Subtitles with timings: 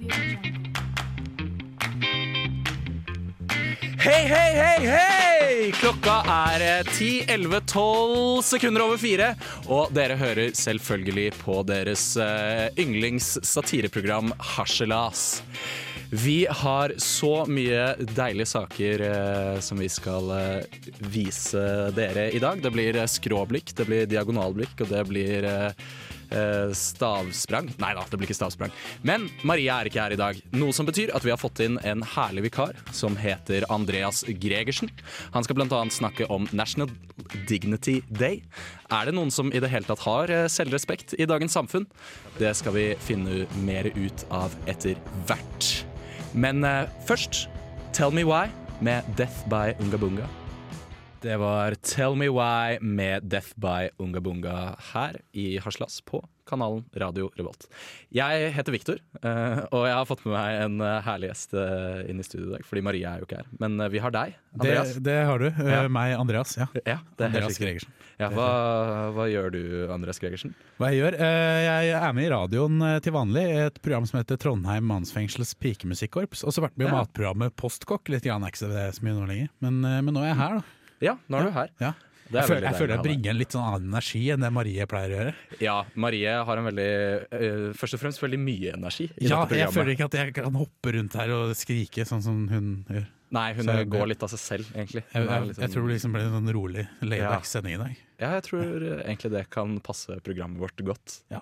[0.00, 0.08] Hei,
[4.24, 5.72] hei, hei, hei!
[5.76, 9.36] Klokka er eh, 10, 11, 12 sekunder over fire.
[9.68, 15.42] Og dere hører selvfølgelig på deres uh, yndlings satireprogram Harselas.
[16.10, 20.64] Vi har så mye deilige saker eh, som vi skal eh,
[21.06, 21.62] vise
[21.94, 22.58] dere i dag.
[22.58, 26.09] Det blir eh, skråblikk, det blir diagonalblikk, og det blir eh, eh,
[26.76, 27.70] stavsprang.
[27.82, 28.72] Nei da, det blir ikke stavsprang.
[29.06, 30.40] Men Maria er ikke her i dag.
[30.54, 34.90] Noe som betyr at vi har fått inn en herlig vikar som heter Andreas Gregersen.
[35.34, 35.82] Han skal bl.a.
[35.90, 36.90] snakke om National
[37.48, 38.42] Dignity Day.
[38.90, 41.86] Er det noen som i det hele tatt har eh, selvrespekt i dagens samfunn?
[42.38, 45.70] Det skal vi finne mer ut av etter hvert.
[46.32, 47.46] Men eh, først
[47.96, 48.48] Tell Me Why
[48.80, 50.30] med Death by Unga Bunga.
[51.20, 57.28] Det var Tell Me Why med Death by Ungabunga her i Haslas på kanalen Radio
[57.36, 57.66] Revolt.
[58.08, 62.08] Jeg heter Viktor, eh, og jeg har fått med meg en eh, herlig gjest eh,
[62.10, 62.64] inn i studio i dag.
[62.66, 63.50] Fordi Maria er jo ikke her.
[63.60, 64.94] Men vi har deg, Andreas.
[64.96, 65.46] Det, det har du.
[65.68, 65.82] Ja.
[65.92, 66.56] Meg, Andreas.
[66.56, 66.70] Ja.
[66.80, 67.60] Ja, det Andreas.
[67.60, 67.92] Gregersen.
[68.16, 68.48] Ja, hva,
[69.18, 70.56] hva gjør du, Andreas Gregersen?
[70.80, 71.20] Hva jeg gjør?
[71.20, 76.48] Jeg er med i radioen til vanlig, et program som heter Trondheim mannsfengsels pikemusikkorps.
[76.48, 78.08] Og så vært med i matprogrammet Postkokk.
[78.08, 79.56] Litt grann, er ikke så mye nå lenger.
[79.60, 80.76] Men, men nå er jeg her, da.
[81.00, 81.70] Ja, nå er du her.
[81.80, 81.92] Ja.
[82.30, 84.84] Er Jeg, føler, jeg føler jeg bringer en litt sånn annen energi enn det Marie
[84.86, 85.30] pleier å gjøre.
[85.64, 86.84] Ja, Marie har en veldig
[87.34, 90.54] eh, Først og fremst veldig mye energi i Ja, jeg føler ikke at jeg kan
[90.54, 93.08] hoppe rundt her og skrike sånn som hun gjør.
[93.34, 95.02] Nei, hun jeg- går litt av seg selv, egentlig.
[95.10, 97.50] Jeg, jeg, jeg sånn- tror det liksom ble en sånn rolig layback Ja.
[97.50, 97.96] sending i dag.
[98.20, 101.22] Ja, jeg tror eh, egentlig det kan passe programmet vårt godt.
[101.34, 101.40] Ja,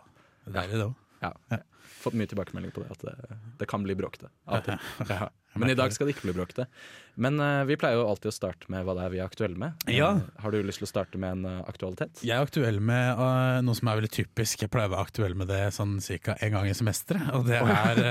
[0.48, 0.95] det er det òg.
[1.20, 1.33] Ja.
[1.53, 1.59] Ja.
[1.98, 4.29] Fått mye tilbakemelding på det, at det, det kan bli bråkete.
[4.47, 4.79] Av og til.
[5.11, 5.29] Ja.
[5.61, 6.67] Men i dag skal det ikke bli bråkete.
[7.19, 9.59] Men uh, vi pleier jo alltid å starte med hva det er vi er aktuelle
[9.59, 9.89] med.
[9.91, 10.12] Ja.
[10.20, 12.23] Uh, har du lyst til å starte med en uh, aktualitet?
[12.23, 13.23] Jeg er aktuell med
[13.67, 14.62] noe som er veldig typisk.
[14.62, 16.36] Jeg pleier å være aktuell med det sånn ca.
[16.39, 18.03] en gang i semesteret, og det er,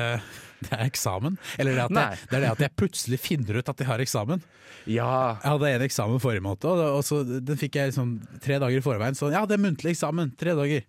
[0.65, 1.37] det er eksamen.
[1.55, 4.43] Eller det, jeg, det er det at jeg plutselig finner ut at jeg har eksamen.
[4.87, 5.11] Ja.
[5.39, 8.81] Jeg hadde en eksamen forrige måned, og, og så, den fikk jeg liksom tre dager
[8.81, 9.15] i forveien.
[9.15, 10.83] Sånn, ja, det er muntlig eksamen, tre dager.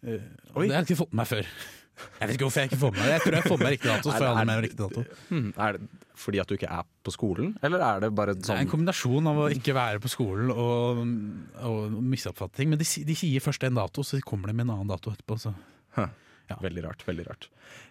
[0.00, 0.16] Det
[0.54, 1.52] har jeg ikke fått med meg før.
[2.20, 3.10] Jeg vet ikke hvorfor jeg ikke får med meg.
[3.14, 4.12] Jeg tror jeg får med riktig dato.
[4.14, 5.04] Jeg aldri med riktig dato.
[5.30, 5.90] Hmm, er det
[6.20, 8.72] fordi at du ikke er på skolen, eller er det bare Det er en sånn
[8.74, 11.00] kombinasjon av å ikke være på skolen og,
[11.64, 12.74] og misoppfatning.
[12.74, 15.38] Men de, de sier først en dato, så kommer de med en annen dato etterpå.
[15.40, 15.54] Så.
[16.50, 16.56] Ja.
[16.60, 17.02] Veldig rart.
[17.06, 17.44] veldig rart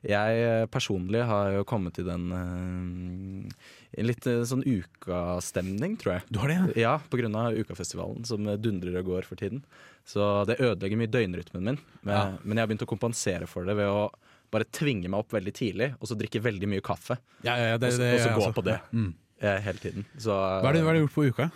[0.04, 6.26] Jeg eh, personlig har jo kommet i den uh, litt eh, sånn ukastemning, tror jeg.
[6.30, 6.66] Du har det, ja?
[6.84, 6.94] Ja,
[7.40, 9.64] av Ukafestivalen, som dundrer og går for tiden.
[10.08, 11.80] Så det ødelegger mye døgnrytmen min.
[12.04, 12.26] Men, Ja.
[12.44, 14.10] men jeg har begynt å kompensere for det ved å
[14.52, 17.20] bare tvinge meg opp veldig tidlig, og så drikke veldig mye kaffe.
[17.46, 18.54] Ja, ja, det, Og så- det, og så ja, gå altså.
[18.60, 18.80] på det.
[18.92, 19.14] Mm.
[19.40, 20.06] Hele tiden.
[20.18, 21.52] Så, hva har du gjort på uka?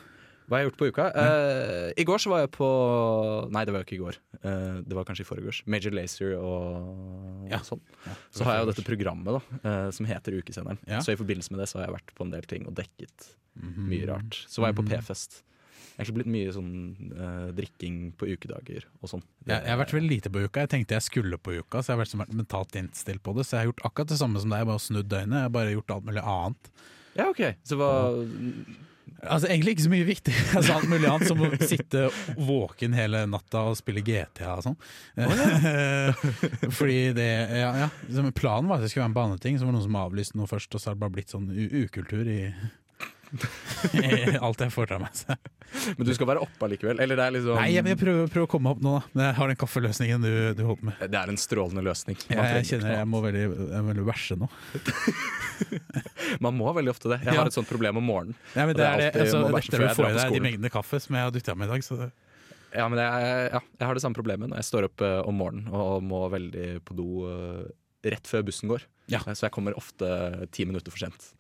[0.48, 1.06] Hva har jeg gjort på uka?
[1.16, 2.68] Uh, I går så var jeg på
[3.54, 4.18] Nei, det var jo ikke i går.
[4.44, 5.62] Uh, det var kanskje i forgårs.
[5.66, 7.59] Major Lazer og Ja.
[7.64, 7.81] sånn.
[8.08, 10.80] Ja, Så har jeg jo dette programmet da uh, som heter Ukesenderen.
[10.88, 11.00] Ja.
[11.00, 13.34] Så i forbindelse med det så har jeg vært på en del ting og dekket
[13.56, 13.88] Mhm.
[13.88, 14.46] mye rart.
[14.50, 14.90] Så var jeg på Mhm.
[14.98, 15.44] P-fest.
[15.94, 19.22] Egentlig blitt mye sånn drikking på ukedager og sånn.
[19.46, 20.62] Jeg, jeg har vært veldig lite på uka.
[20.66, 23.46] Jeg tenkte jeg skulle på uka, så jeg har vært mentalt innstilt på det.
[23.46, 25.38] Så jeg har gjort akkurat det samme som deg, bare snudd døgnet.
[25.38, 26.72] Jeg har bare gjort alt mulig annet.
[27.16, 27.44] Ja, ok.
[27.64, 27.92] Så hva
[29.23, 30.35] Altså Egentlig ikke så mye viktig.
[30.57, 32.06] Altså, alt mulig annet Som å sitte
[32.38, 34.78] våken hele natta og spille GTA og sånn.
[36.78, 37.29] Fordi det
[37.62, 37.89] ja, ja.
[38.35, 40.00] Planen var at jeg skulle være med på andre ting, så var det noen som
[40.03, 42.39] avlyste noe først, og så har det bare blitt sånn ukultur i
[44.45, 45.13] alt jeg foretar meg.
[45.17, 45.35] Så.
[45.97, 46.99] Men du skal være oppe allikevel?
[47.01, 49.11] Eller det er liksom Nei, jeg, jeg prøver, prøver å komme opp nå, da.
[49.16, 50.99] Men jeg har den kaffeløsningen du, du holdt med.
[51.01, 52.19] Det er en strålende løsning.
[52.29, 54.49] Jeg, jeg kjenner jeg må veldig, jeg veldig verse nå.
[56.44, 57.19] Man må veldig ofte det.
[57.25, 58.38] Jeg har et sånt problem om morgenen.
[58.53, 61.00] Ja, men Og det er alltid- altså, lettere å få i deg de mengdene kaffe
[61.03, 61.85] som jeg har dytta med i dag.
[61.85, 62.11] Så det,
[62.73, 65.38] Ja, men jeg, ja, jeg har det samme problemet når jeg står opp uh, om
[65.38, 67.61] morgenen og må veldig på do uh,
[68.03, 68.85] rett før bussen går.
[69.11, 69.19] Ja.
[69.27, 71.33] Eh, Så jeg kommer ofte ti minutter for sent.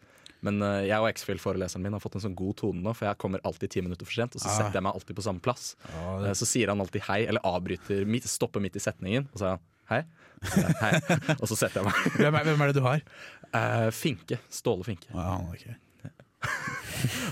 [0.43, 3.17] Men eh, jeg og X-Fill-foreleseren min har fått en sånn god tone nå, for jeg
[3.21, 4.57] kommer alltid ti minutter for sent, og så Ah.
[4.59, 5.75] setter jeg meg alltid på samme plass.
[5.87, 9.45] ja, Eh, Så sier han alltid hei, eller avbryter, stopper midt i setningen, og så
[9.45, 9.59] sier han
[9.89, 10.03] hei.
[10.43, 10.91] Så hei.
[11.41, 12.17] Og så setter jeg meg.
[12.19, 13.01] hvem, er, hvem er det du har?
[13.53, 14.39] Uh, Finke.
[14.51, 15.07] Ståle Finke.
[15.15, 15.77] Ah, er.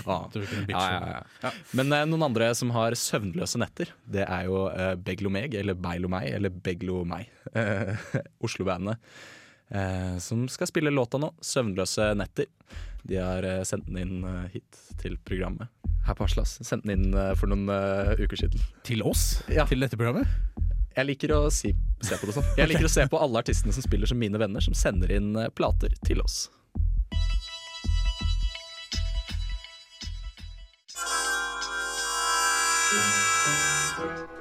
[0.06, 0.28] Ah.
[0.68, 1.22] Ja, ja, ja.
[1.42, 1.50] Ja.
[1.76, 6.26] Men eh, noen andre som har søvnløse netter, det er jo eh, Beglomeg, eller Beilomei,
[6.32, 7.26] eller Beglomei.
[8.44, 8.96] Oslo-bandet.
[9.72, 12.48] Eh, som skal spille låta nå, 'Søvnløse netter'.
[13.02, 15.70] De har eh, sendt den inn eh, hit til programmet.
[16.06, 16.58] Her på Aslas.
[16.62, 17.66] Sendt den inn eh, for noen
[18.20, 18.62] uker siden.
[18.86, 19.42] Til oss?
[19.50, 19.66] Ja.
[19.70, 20.30] Til dette programmet?
[20.92, 21.72] Jeg liker å si,
[22.04, 22.50] se på det sånn.
[22.58, 25.32] Jeg liker å se på alle artistene som spiller som mine venner, som sender inn
[25.56, 26.44] plater til oss.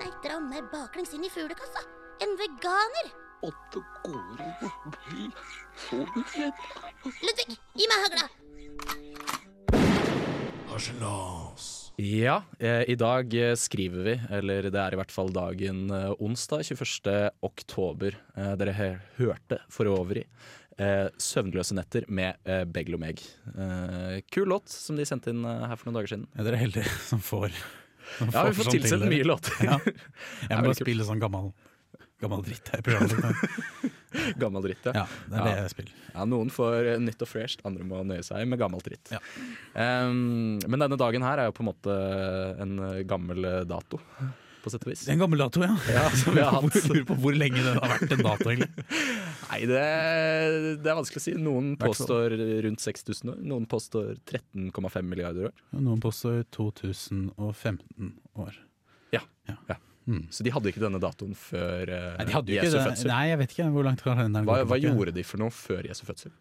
[0.01, 1.87] Nei, dra meg baklengs inn i fuglekassa.
[2.21, 3.15] En veganer!
[3.41, 5.31] Og det går å bli
[5.87, 6.03] så
[6.35, 6.61] redd.
[7.23, 8.29] Ludvig, gi meg hagla!
[12.01, 16.13] Ja, eh, i dag eh, skriver vi, eller det er i hvert fall dagen eh,
[16.23, 17.29] onsdag 21.
[17.45, 18.17] oktober.
[18.35, 18.73] Eh, dere
[19.19, 20.23] hørte for øvrig
[20.81, 23.21] eh, 'Søvnløse netter' med eh, Begl og Meg.
[23.53, 26.25] Eh, kul låt som de sendte inn her for noen dager siden.
[26.33, 27.53] Ja, dere er heldige som får
[28.17, 29.61] som Ja, vi sånn får til tilsendt mye låter.
[29.67, 29.77] Ja.
[30.49, 31.51] Jeg er må bare spille sånn gammel,
[32.21, 33.91] gammel dritt her i programmet.
[34.41, 34.91] Gammel dritt, ja.
[34.93, 35.61] Ja, det er det Ja.
[35.63, 35.99] jeg spiller.
[36.11, 39.11] Ja, Noen får nytt og fresht, andre må nøye seg med gammelt dritt.
[39.13, 39.21] Ja.
[40.05, 41.95] Um, men denne dagen her er jo på en måte
[42.61, 42.73] en
[43.07, 44.01] gammel dato,
[44.61, 45.05] på sett og vis.
[45.07, 45.71] Er en gammel dato, ja.
[45.89, 46.75] Ja, som vi har hatt.
[46.91, 48.85] Lurer på hvor lenge den har vært en dato, egentlig.
[49.51, 49.85] Nei, det,
[50.83, 51.33] det er vanskelig å si.
[51.47, 52.35] Noen påstår
[52.67, 55.55] rundt 6000 år, noen påstår 13,5 milliarder år.
[55.79, 58.11] Noen påstår 2015
[58.43, 58.59] år.
[60.11, 60.21] Mm.
[60.33, 63.11] Så de hadde ikke denne datoen før uh, Nei, Jesu fødsel.
[63.11, 66.03] Nei, jeg vet ikke hvor langt den Hva, hva gjorde de for noe før Jesu
[66.07, 66.33] fødsel?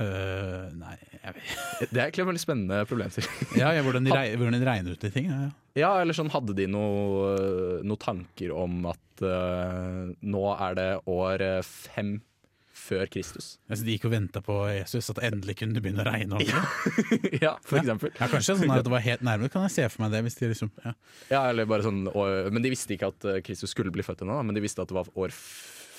[0.00, 1.50] Uh, nei, jeg vet
[1.92, 3.50] Det er egentlig en veldig spennende problemstilling.
[3.60, 5.28] Ja, ja, hvordan, de rei, hvordan de regner ut de ting.
[5.28, 5.92] Ja, ja.
[6.00, 12.16] Eller sånn Hadde de noen noe tanker om at uh, nå er det år fem
[12.90, 13.52] før Kristus?
[13.70, 17.40] Altså, de gikk og venta på Jesus, at endelig kunne det begynne å regne ordentlig.
[17.46, 18.12] ja, for eksempel.
[18.18, 20.24] Ja, kanskje sånn at det var helt nærme, kan jeg se for meg det.
[20.26, 20.94] Hvis de liksom, ja.
[21.32, 24.26] Ja, eller bare sånn, og, men de visste ikke at eh, Kristus skulle bli født
[24.26, 25.34] ennå, men de visste at det var år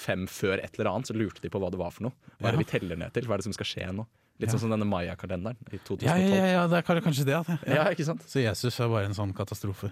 [0.02, 2.32] fem før et eller annet, så lurte de på hva det var for noe.
[2.40, 3.28] Hva er det vi teller ned til?
[3.30, 4.08] Hva er det som skal skje nå?
[4.42, 6.08] Litt sånn som denne Maya-kalenderen i 2012.
[6.08, 7.36] Ja, ja, det er kanskje- det.
[7.38, 7.58] Ja.
[7.78, 8.24] Ja, ikke sant?
[8.26, 9.92] Så Jesus er bare en sånn katastrofe.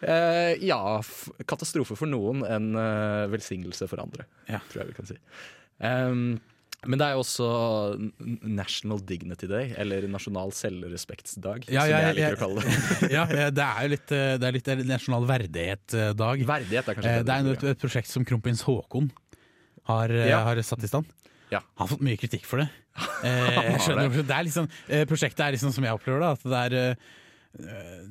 [0.00, 0.80] Eh, ja,
[1.44, 4.62] katastrofe for noen, en eh, velsignelse for andre, Ja.
[4.72, 5.18] tror jeg vi kan si.
[5.80, 6.38] Ehm,
[6.88, 7.46] men det er jo også
[8.48, 12.36] National Dignity Day, eller Nasjonal selvrespektsdag, Ja, som ja, jeg liker ja.
[12.38, 13.10] å kalle det.
[13.16, 14.06] ja, det er jo litt,
[14.40, 16.44] det er litt nasjonal verdighet-dag.
[16.48, 19.10] Verdighet er kanskje Eh, Det er et, et prosjekt som kronprins Haakon
[19.90, 20.40] har, eh, Ja.
[20.48, 21.04] har satt i stand.
[21.52, 21.60] Ja.
[21.76, 22.70] Han har fått mye kritikk for det.
[23.24, 26.48] Eh, jeg skjønner, det er liksom, eh, prosjektet er liksom som jeg opplever det, at
[26.48, 26.96] det er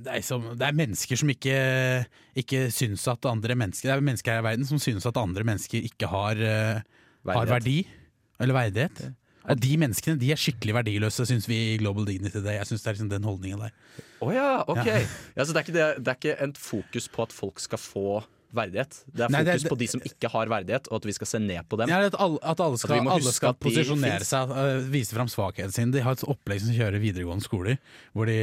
[0.04, 1.54] det er, som, det er mennesker som ikke,
[2.42, 5.46] ikke syns at andre mennesker Det er mennesker her i verden som syns at andre
[5.48, 6.42] mennesker ikke har,
[7.28, 7.80] eh, har verdi
[8.40, 9.02] eller verdighet.
[9.50, 12.60] Og de menneskene de er skikkelig verdiløse, syns vi i Global Dignity Day.
[12.60, 13.72] Jeg synes det er liksom den holdningen der.
[14.22, 14.84] Oh ja, ok.
[14.86, 15.00] Ja.
[15.36, 15.46] Ja.
[15.46, 18.20] så det er, ikke det, det er ikke et fokus på at folk skal få
[18.54, 19.00] verdighet.
[19.10, 21.28] Det er Nei, fokus det- på de som ikke har verdighet, og at vi skal
[21.28, 21.90] se ned på dem.
[21.90, 25.72] Ja, at, alle, at alle skal, at alle skal posisjonere seg, øh, vise fram svakheten
[25.74, 25.92] sin.
[25.92, 27.78] De har et opplegg som kjører videregående skoler,
[28.14, 28.40] hvor de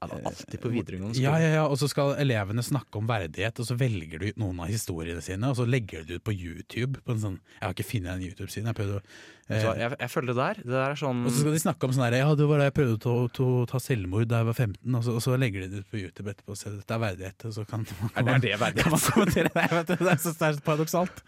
[0.00, 1.40] Ja, det er alltid på videregående Ja, skole.
[1.44, 4.60] ja, ja, og så skal elevene snakke om verdighet, og så velger du ut noen
[4.64, 7.02] av historiene sine, og så legger du det ut på YouTube.
[7.04, 8.64] På en sånn, jeg har ikke funnet en YouTube-side.
[8.64, 9.04] Jeg prøvde å
[9.50, 10.60] Eh, jeg, jeg føler det der.
[10.62, 12.60] Det der er sånn og så skal de snakke om sånn her Ja, det var
[12.62, 15.36] da jeg prøvde å, ta- ta selvmord da jeg var 15, og så, og så
[15.40, 17.46] legger de det ut på YouTube etterpå og sier dette er verdighet.
[17.50, 18.82] Og så kan, Er det- er det verdighet?
[18.84, 19.66] Kan man kommentere det?
[19.70, 21.22] Jeg det er så det er paradoksalt.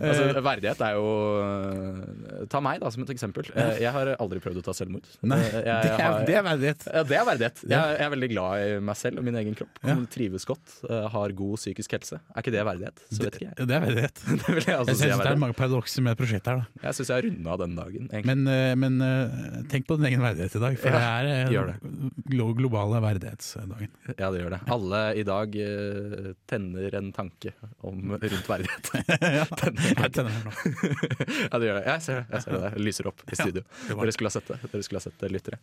[0.00, 1.06] altså, Eh, Verdighet er jo
[1.42, 3.48] øh, Ta meg da som et eksempel.
[3.54, 5.06] Eh, Jeg har aldri prøvd å ta selvmord.
[5.22, 6.86] Nei, jeg, jeg, det er, det er verdighet.
[6.92, 7.62] Ja, det er verdighet.
[7.62, 9.80] Jeg, jeg er veldig glad i meg selv og min egen kropp.
[9.86, 9.96] Ja.
[10.12, 12.20] Trives godt, eh, har god psykisk helse.
[12.34, 13.04] Er ikke det verdighet?
[13.12, 13.56] Så vet ikke jeg.
[13.60, 14.22] Det, det er verdighet.
[14.42, 16.62] Det vil jeg Jeg også si synes er det er mange paradokser med prosjektet her.
[16.82, 18.08] da Jeg syns jeg har runda den dagen.
[18.28, 21.72] Men, eh, men eh, tenk på din egen verdighet i dag, for Ja, det er
[21.72, 22.48] den det.
[22.58, 23.90] globale verdighetsdagen.
[24.18, 24.60] Ja, det gjør det.
[24.76, 27.54] Alle i dag eh, tenner en tanke
[27.86, 28.92] om rundt verdighet.
[29.38, 30.54] ja, Tenner jeg tenner nå.
[31.50, 31.84] ja, det gjør det.
[31.88, 32.24] Jeg ser det.
[32.36, 32.72] Jeg ser det.
[32.76, 33.66] Det lyser opp i studio.
[33.88, 34.58] Ja, Dere skulle ha sett det.
[34.72, 35.60] Dere skulle ha sett det, lyttere.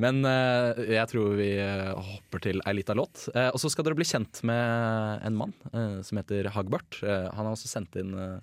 [0.00, 3.26] Men eh, jeg tror vi eh, hopper til ei lita låt.
[3.36, 6.96] Eh, og så skal dere bli kjent med en mann eh, som heter Hagbart.
[7.04, 8.38] Eh, han har også sendt inn eh,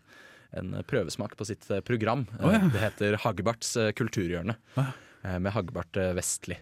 [0.57, 2.25] en prøvesmak på sitt eh, program.
[2.39, 2.61] Oh, ja.
[2.73, 4.55] Det heter Hagbarts eh, kulturhjørne.
[4.79, 6.57] Eh, med Hagbart eh, Vestli.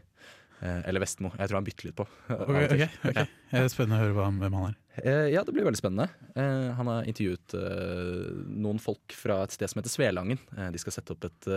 [0.58, 1.29] Eller Vestmo.
[1.38, 2.06] Jeg tror han bytter litt på.
[2.34, 2.88] Okay, Ok, okay.
[2.89, 3.12] til.
[3.12, 3.34] ok, ok.
[3.51, 4.77] Det er spennende å høre hvem han er.
[5.29, 6.08] Ja, det blir veldig spennende.
[6.79, 7.53] Han har intervjuet
[8.58, 10.41] noen folk fra et sted som heter Svelangen.
[10.74, 11.50] De skal sette opp et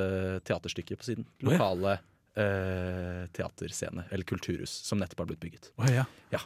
[0.45, 1.25] teaterstykke på siden.
[1.41, 1.49] Ja.
[1.49, 1.95] Lokale
[2.37, 5.71] eh, teaterscene, eller kulturhus, som nettopp har blitt bygget.
[5.81, 6.05] Oh, ja.
[6.31, 6.45] Eh,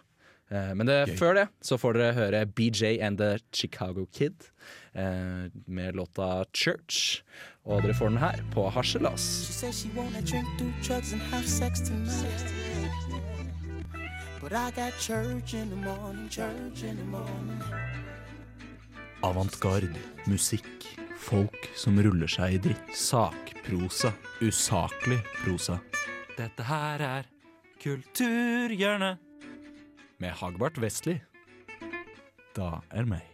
[0.54, 4.50] men det, før det så får dere høre BJ and the Chicago Kid
[4.94, 7.22] eh, med låta Church.
[7.64, 9.24] Og dere får den her på Harselas.
[19.24, 22.92] Avantgarde, musikk, folk som ruller seg i dritt.
[22.92, 24.12] Sakprosa,
[24.44, 25.80] usaklig prosa.
[26.36, 27.30] Dette her er
[27.80, 29.23] Kulturhjørnet.
[30.18, 31.16] Med Hagbart Vestli.
[32.54, 33.24] Da er meg.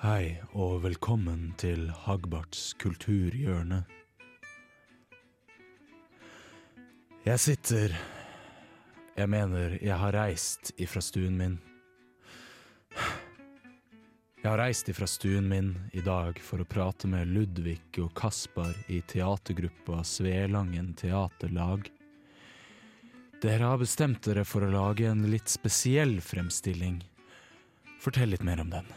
[0.00, 3.82] Hei og velkommen til Hagbarts kulturhjørne.
[7.26, 7.96] Jeg sitter
[9.16, 11.60] Jeg mener, jeg har reist ifra stuen min.
[14.40, 18.70] Jeg har reist ifra stuen min i dag for å prate med Ludvig og Kaspar
[18.88, 21.90] i teatergruppa Svelangen teaterlag.
[23.42, 27.02] Dere har bestemt dere for å lage en litt spesiell fremstilling.
[28.00, 28.88] Fortell litt mer om den.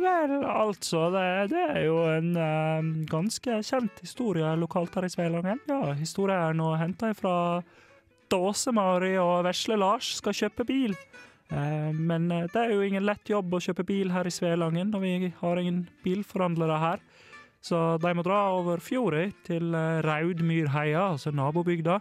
[0.00, 5.60] Vel, altså, det, det er jo en eh, ganske kjent historie lokalt her i Svelangen.
[5.68, 7.36] Ja, historien er nå henta fra
[8.32, 10.96] Dåse-Mari og Vesle-Lars skal kjøpe bil.
[11.48, 14.92] Eh, men eh, det er jo ingen lett jobb å kjøpe bil her i Svelangen,
[14.94, 17.02] og vi har ingen bilforhandlere her.
[17.64, 22.00] Så de må dra over fjorda til eh, Raudmyrheia, altså nabobygda.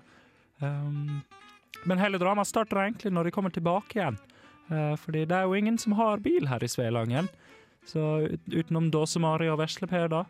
[0.65, 4.15] Men hele dramaet starter egentlig når de kommer tilbake igjen.
[5.01, 7.27] Fordi det er jo ingen som har bil her i Svelangen.
[7.85, 10.21] Så utenom Dåse-Mari og Vesle-Per, da.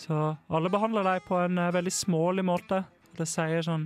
[0.00, 0.16] Så
[0.48, 2.80] alle behandler dem på en veldig smålig måte.
[3.20, 3.84] Det sier sånn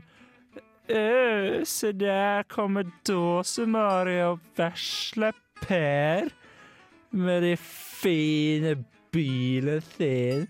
[0.93, 6.29] «Øh, Se der kommer Dåse-Mari og Vesle-Per
[7.13, 10.47] med de fine bilene sine.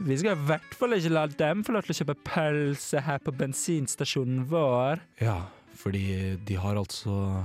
[0.00, 3.22] Vi skal i hvert fall ikke la dem få lov til å kjøpe pølse her
[3.24, 5.00] på bensinstasjonen vår.
[5.22, 5.38] Ja,
[5.78, 7.44] fordi de har altså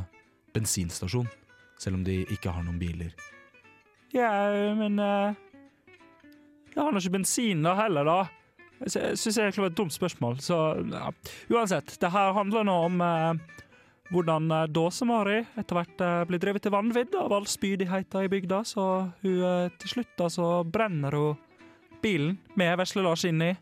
[0.55, 1.29] bensinstasjon,
[1.79, 3.13] selv om de ikke har noen biler.
[4.11, 4.31] Ja,
[4.75, 5.31] men uh,
[6.73, 8.19] Jeg har nå ikke bensin da heller, da.
[8.81, 10.39] Jeg syns egentlig det var et dumt spørsmål.
[10.41, 10.57] Så
[10.89, 11.11] ja.
[11.53, 13.61] uansett, det her handler nå om eh,
[14.11, 18.63] hvordan eh, Dåse-Mari etter hvert eh, blir drevet til vanvidd av all spydigheten i bygda,
[18.67, 18.85] så
[19.21, 21.37] hun eh, til slutt da så brenner hun
[22.01, 23.53] bilen med Vesle-Lars inni.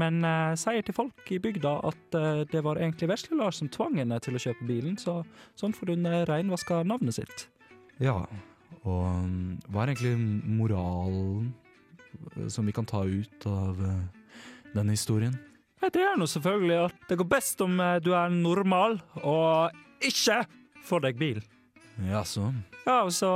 [0.00, 4.00] Men eh, sier til folk i bygda at eh, det var egentlig Vesle-Lars som tvang
[4.02, 5.20] henne til å kjøpe bilen, så
[5.60, 7.46] sånn får hun eh, reinvaska navnet sitt.
[8.02, 8.24] Ja,
[8.82, 11.54] og mm, hva er egentlig moralen
[12.50, 13.78] som vi kan ta ut av
[14.74, 15.38] eh, denne historien?
[15.84, 20.42] Det er nå selvfølgelig at det går best om eh, du er normal og ikke
[20.84, 21.40] får deg bil.
[22.08, 22.50] Ja, så.
[22.84, 23.30] Ja, og så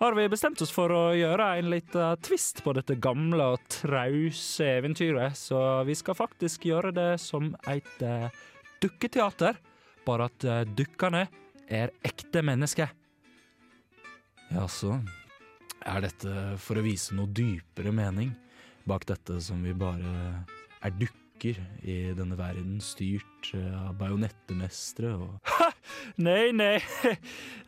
[0.00, 4.68] har vi bestemt oss for å gjøre en liten twist på dette gamle og trause
[4.78, 8.28] eventyret, så vi skal faktisk gjøre det som et eh,
[8.80, 9.58] dukketeater,
[10.06, 11.26] bare at eh, dukkene
[11.68, 12.92] er ekte mennesker.
[14.50, 14.98] Ja, så.
[15.86, 18.32] Er dette for å vise noe dypere mening
[18.88, 20.42] bak dette som vi bare
[20.80, 25.54] er dukker i denne verden, styrt eh, av bajonettemestere og
[26.26, 26.76] Nei, nei,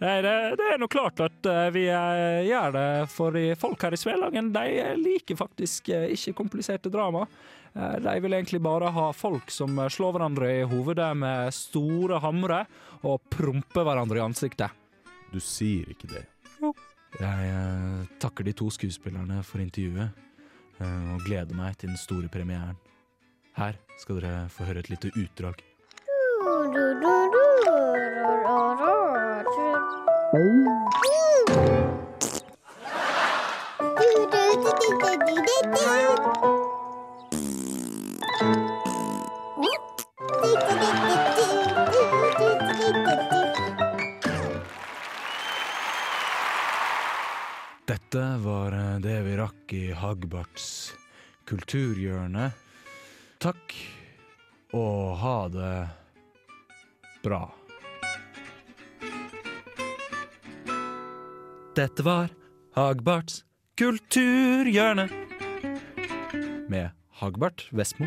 [0.02, 3.96] nei det, det er nå klart at eh, vi eh, gjør det, for folk her
[3.96, 4.66] i Svelangen de
[5.00, 7.26] liker faktisk ikke kompliserte drama.
[7.72, 12.58] De vil egentlig bare ha folk som slår hverandre i hovedet med store hamre
[13.08, 14.76] og promper hverandre i ansiktet.
[15.32, 16.26] Du sier ikke det.
[16.60, 16.74] Jo.
[17.16, 20.12] Jeg takker de to skuespillerne for intervjuet,
[20.84, 22.76] og gleder meg til den store premieren.
[23.52, 25.60] Her skal dere få høre et lite utdrag.
[47.92, 50.66] Dette var det vi rakk i Hagbarts
[51.48, 52.50] kulturhjørne.
[53.42, 53.72] Takk,
[54.70, 55.70] og ha det
[57.24, 57.40] bra.
[61.74, 62.30] Dette var
[62.76, 63.40] Hagbarts
[63.74, 65.08] kulturhjørne.
[66.70, 68.06] Med Hagbart Vestmo.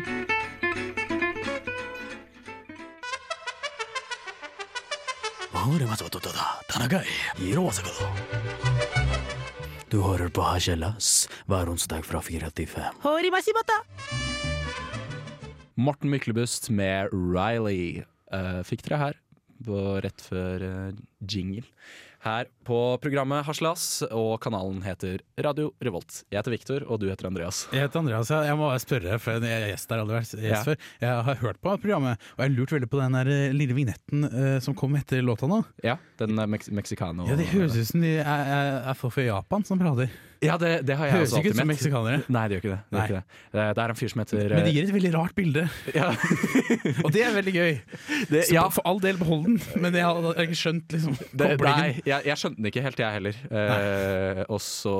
[9.92, 13.04] Du hører på Hasjelas hver onsdag fra fire til fem.
[15.76, 18.02] Morten Myklebust med Riley
[18.32, 19.18] uh, fikk dere her
[19.66, 21.64] på rett før uh, jingle.
[22.26, 26.24] Her på programmet Haslas, og kanalen heter Radio Revolt.
[26.32, 27.60] Jeg heter Viktor, og du heter Andreas.
[27.70, 28.40] Jeg heter Andreas, ja.
[28.48, 30.62] jeg må bare spørre, for jeg er gjest der aldri vært gjest Ja.
[30.66, 30.80] før.
[31.04, 33.76] Jeg har hørt på programmet, og jeg har lurt veldig på den der eh, lille
[33.78, 35.60] vignetten uh, som kom etter låta nå.
[35.86, 37.28] Ja, den mex mexicano.
[37.30, 38.24] Ja, Det høres ut som de er,
[38.56, 40.10] er, er folk fra Japan som prater.
[40.44, 42.18] Ja, det, det har jeg Høres også ikke ut som meksikanere.
[42.28, 42.78] Nei, det gjør ikke det.
[42.90, 43.38] det, gjør ikke det.
[43.56, 45.64] Det, det er en fyr som heter Men de gir et veldig rart bilde,
[45.94, 46.08] ja.
[47.04, 47.70] og det er veldig gøy.
[48.32, 51.88] det, Så ja, For all del, behold den, men jeg har ikke skjønt liksom, nei,
[52.04, 53.40] jeg, jeg skjønte den ikke helt, jeg heller.
[53.62, 54.96] Eh, og så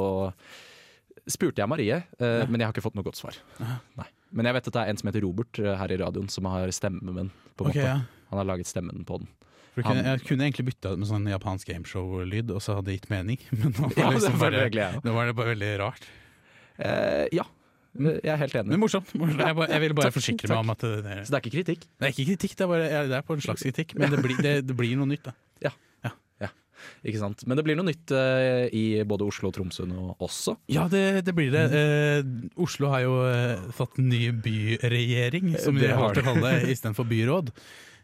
[1.26, 3.38] spurte jeg Marie, eh, men jeg har ikke fått noe godt svar.
[3.60, 4.08] Nei.
[4.36, 6.48] Men jeg vet at det er en som heter Robert eh, her i radioen, som
[6.50, 7.82] har stemmen på en Ok, måte.
[7.84, 7.98] ja.
[8.32, 9.28] Han har laget stemmen på den.
[9.76, 12.96] Jeg, kunne, jeg kunne egentlig bytta ut med sånn japansk gameshow-lyd, og så hadde det
[12.96, 13.42] gitt mening.
[13.60, 15.70] Men nå var, Ja, det liksom det var bare, jeg nå var det bare veldig
[15.82, 16.08] rart.
[16.76, 17.44] Uh, ja,
[17.96, 18.70] jeg er helt enig.
[18.72, 19.12] Men morsomt.
[19.16, 19.40] morsomt.
[19.40, 20.54] Jeg, bare, jeg vil bare Takk, forsikre takk.
[20.54, 21.84] meg om at det, det, Så det er ikke kritikk?
[21.88, 24.22] det er ikke kritikk, det er, bare, det er på en slags kritikk, men det
[24.24, 25.28] blir, det, det blir noe nytt.
[25.28, 25.36] da
[25.68, 25.72] Ja,
[27.06, 27.42] Ikke sant?
[27.48, 30.56] Men det blir noe nytt uh, i både Oslo og Tromsø nå også.
[30.70, 31.64] Ja, det, det blir det.
[31.72, 36.74] Uh, Oslo har jo uh, fått ny byregjering, som vi har til å kalle det,
[36.76, 37.52] istedenfor byråd.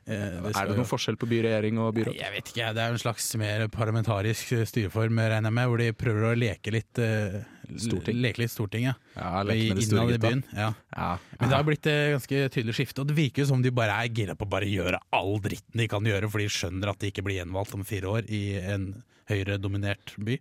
[0.03, 2.17] Eh, det Er det noen forskjell på byregjering og byråd?
[2.19, 5.91] Jeg vet ikke, det er en slags mer parlamentarisk styreform, regner jeg med, hvor de
[5.95, 7.43] prøver å leke litt eh,
[7.73, 8.19] Storting.
[8.21, 8.93] Leke litt storting, ja.
[9.15, 10.43] Ja, Innad i byen.
[10.53, 10.73] Ja.
[10.93, 11.13] Ja.
[11.39, 13.95] Men det har blitt et ganske tydelig skifte, og det virker jo som de bare
[14.03, 17.01] er gira på å bare gjøre all dritten de kan gjøre, for de skjønner at
[17.01, 18.91] de ikke blir gjenvalgt om fire år i en
[19.31, 20.35] Høyre-dominert by.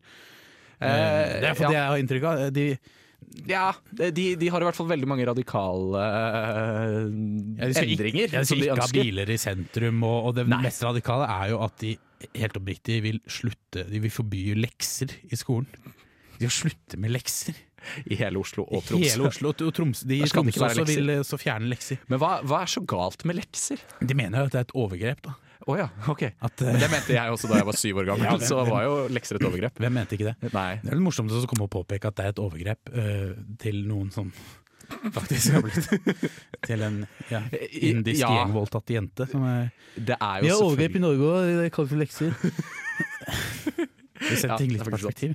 [0.81, 2.43] Eh, det er for det jeg har inntrykk av.
[2.55, 2.65] De,
[3.47, 7.07] Ja, de, de har i hvert fall veldig mange radikale uh,
[7.57, 10.03] Ja, de skal endringer Ikke, ja, de som skal de ikke ha biler i sentrum,
[10.07, 10.61] og, og det Nei.
[10.67, 11.95] mest radikale er jo at de
[12.37, 15.69] helt oppriktig vil slutte De vil forby lekser i skolen.
[16.37, 17.57] De vil slutte med lekser.
[18.05, 19.07] I hele Oslo og I Tromsø.
[19.09, 21.97] Hele Oslo og Troms, de i Tromsø også vil eh, så fjerne lekser.
[22.11, 23.81] Men hva, hva er så galt med lekser?
[24.05, 25.23] De mener jo at det er et overgrep.
[25.25, 25.33] da
[25.69, 26.23] Å ja, ok.
[26.41, 28.47] at, eh, Men det mente jeg også da jeg var syv år gammel, Ja, hvem-
[28.49, 29.77] så var jo lekser et overgrep.
[29.83, 30.51] Hvem mente ikke det?
[30.55, 30.71] Nei.
[30.81, 33.83] Det er litt morsomt å komme og påpeke at det er et overgrep uh, til
[33.85, 34.31] noen som
[35.17, 35.85] faktisk har blitt
[36.67, 36.97] til en
[37.29, 37.43] ja,
[37.77, 38.31] indisk Ja.
[38.41, 39.27] gjengvoldtatt jente.
[39.31, 42.33] Som er, Det er jo selvfølgelig Norge, og det kalles for lekser.
[44.21, 45.31] Vi setter Ja, ting litt i perspektiv.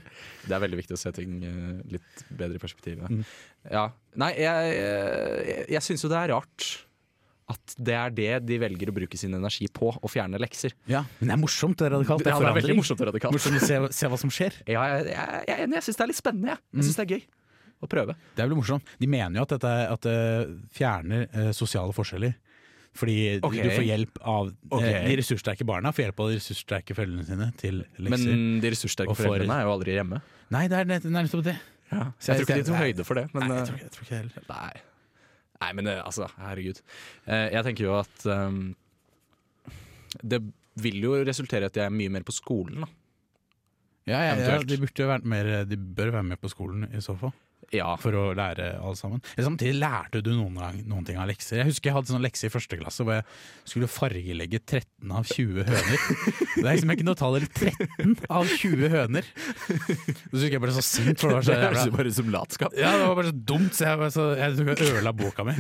[0.46, 3.00] Det er veldig viktig å se ting eh, litt bedre i perspektiv.
[3.02, 3.08] Ja.
[3.10, 3.24] Mm.
[3.72, 3.84] Ja.
[4.22, 6.68] Nei, jeg, jeg, jeg syns jo det er rart
[7.46, 10.74] at det er det de velger å bruke sin energi på, å fjerne lekser.
[10.90, 12.24] Ja, men det er morsomt, er radikalt.
[12.26, 13.36] Det Ja, det er veldig morsomt og radikalt.
[13.36, 14.56] Morsomt å se, se hva som skjer.
[14.66, 16.56] Ja, jeg, jeg, jeg jeg syns det er litt spennende.
[16.56, 17.22] Jeg, jeg syns det er gøy
[17.76, 18.16] å prøve.
[18.34, 18.90] Det er vel morsomt.
[18.98, 20.18] De mener jo at dette at det
[20.74, 22.34] fjerner eh, sosiale forskjeller.
[22.96, 23.62] Fordi okay.
[23.62, 24.50] du får hjelp av
[24.80, 28.10] eh, de ressurssterke barna får hjelp av de ressurssterke foreldrene sine til lekser.
[28.16, 30.22] Men de ressurssterke Og for- foreldrene er jo aldri hjemme.
[30.54, 31.56] Nei, det er nærmest det nettopp det.
[31.92, 32.04] Ja.
[32.18, 33.26] Så Jeg tror ikke de tok høyde for det.
[33.34, 34.46] Men, Nei, jeg eh, tror ikke, jeg tror ikke det heller.
[34.50, 34.95] Nei.
[35.60, 36.82] Nei, men det, altså, herregud.
[37.26, 38.74] Eh, Jeg tenker jo at um,
[40.20, 40.42] Det
[40.84, 42.90] vil jo resultere i at jeg er mye mer på skolen, da.
[44.06, 47.00] Ja, ja, ja, de, burde jo vært mer, de bør være med på skolen i
[47.02, 47.32] så fall,
[47.74, 47.96] Ja.
[48.00, 49.22] for å lære alle sammen.
[49.34, 51.60] Samtidig lærte du noen, gang, noen ting av lekser.
[51.62, 53.26] Jeg husker jeg hadde sånn lekse i første klasse hvor jeg
[53.66, 56.06] skulle fargelegge 13 av 20 høner.
[56.56, 59.32] Det er liksom ikke noe tall, eller 13 av 20 høner.
[59.66, 62.18] Så husker jeg ble så sint, for det var så Det høres jo bare ut
[62.20, 62.76] som latskap.
[62.78, 65.56] ja, det var bare så dumt, så jeg, så, jeg og ødela boka mi.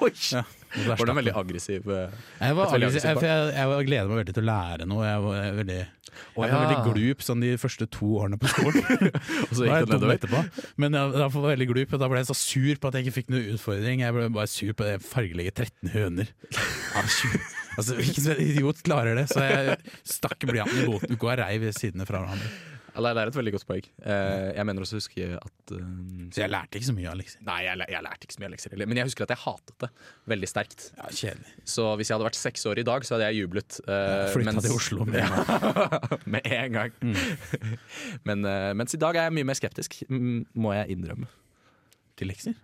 [0.00, 0.12] Oi!
[0.32, 3.86] Ja, Var du en veldig aggressiv eh, Jeg, var, veldig aggressiv, jeg, for jeg, jeg,
[3.88, 5.04] gleder meg veldig til å lære noe.
[5.06, 6.60] Jeg var veldig, jeg var ja.
[6.64, 8.80] veldig glup sånn de første to årene på skolen.
[9.48, 10.14] Og så gikk det nedover?
[10.18, 10.42] etterpå.
[10.82, 12.98] Men jeg, da var jeg veldig glup, og da ble jeg så sur på at
[12.98, 14.04] jeg ikke fikk noen utfordring.
[14.04, 16.34] Jeg ble bare sur på det fargelige 13 høner.
[17.74, 19.24] Altså, Hvilken idiot klarer det?
[19.32, 19.74] Så jeg
[20.06, 22.52] stakk blyanten i boten og reiv sidene fra hverandre.
[22.94, 23.86] Det er et veldig godt poeng.
[24.06, 25.86] Eh, Jeg mener også å huske at eh,
[26.34, 27.40] Så jeg lærte ikke så mye av lekser.
[27.48, 28.86] Nei, jeg, jeg lærte ikke så mye av lekser heller.
[28.92, 29.88] Men jeg husker at jeg hatet det
[30.34, 30.84] veldig sterkt.
[30.98, 31.54] Ja, kjedelig.
[31.74, 33.80] Så hvis jeg hadde vært seks år i dag, så hadde jeg jublet.
[33.88, 36.20] eh, Flytta mens- til Oslo med en gang.
[36.36, 36.92] med en gang.
[37.02, 37.74] Mm.
[38.30, 38.46] Men,
[38.78, 41.26] mens i dag er jeg mye mer skeptisk, må jeg innrømme.
[42.14, 42.54] Til lekser?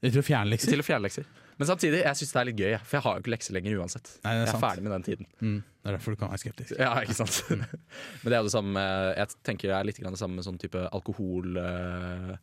[0.00, 0.72] Til å fjerne lekser.
[0.72, 1.28] Til å fjerne lekser.
[1.58, 3.78] Men samtidig, jeg syns det er litt gøy, for jeg har jo ikke lekser lenger
[3.82, 4.10] uansett.
[4.22, 4.62] Nei, er jeg er sant.
[4.62, 5.26] ferdig med den tiden.
[5.42, 6.74] Mm, det er derfor du kan være skeptisk.
[6.78, 7.34] Ja, ikke sant?
[8.22, 8.84] Men det er jo det samme
[9.18, 12.38] Jeg tenker det er litt det samme med sånn type alkohollov.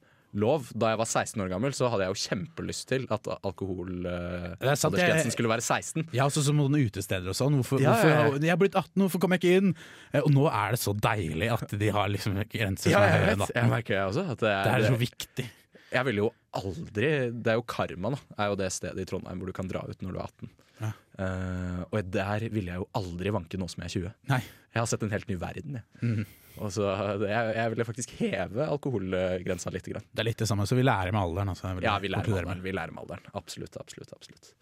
[0.76, 3.48] Da jeg var 16 år gammel, så hadde jeg jo kjempelyst til at Det er
[3.48, 6.10] alkoholaldersgrensen skulle være 16.
[6.12, 7.56] Ja, også som noen utesteder og sånn.
[7.62, 8.44] Hvorfor, Ja, hvorfor, ja.
[8.44, 9.76] Jeg har blitt 18, hvorfor kommer jeg ikke inn?
[10.12, 13.38] Eh, Og nå er det så deilig at de har liksom grenser som er høyere
[13.38, 13.62] enn 18.
[13.62, 14.26] Jeg merker det også.
[14.36, 15.48] At det, Det er er, så viktig.
[15.94, 18.20] Jeg ville jo aldri Det er jo Karma, da.
[18.40, 20.54] Er jo det stedet i Trondheim hvor du kan dra ut når du er 18.
[20.82, 20.92] Ja.
[21.16, 24.16] Uh, og der ville jeg jo aldri vanke nå som jeg er 20.
[24.34, 24.42] Nei.
[24.76, 25.88] Jeg har sett en helt ny verden, jeg.
[26.02, 26.26] Mhm.
[26.62, 26.86] Og så
[27.26, 29.90] jeg, jeg ville faktisk heve alkoholgrensa litt.
[29.92, 30.06] Grann.
[30.12, 31.52] Det er litt det samme, så vi lærer med alderen.
[31.54, 33.28] Altså, Ja, vi lærer, med alderen, vi lærer med alderen.
[33.38, 33.76] Absolutt.
[33.82, 34.54] absolutt, absolutt